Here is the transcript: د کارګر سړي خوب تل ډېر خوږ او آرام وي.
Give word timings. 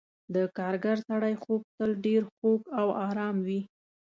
د 0.33 0.35
کارګر 0.57 0.97
سړي 1.09 1.33
خوب 1.41 1.61
تل 1.77 1.91
ډېر 2.05 2.21
خوږ 2.35 2.61
او 2.79 2.87
آرام 3.07 3.35
وي. 3.47 3.61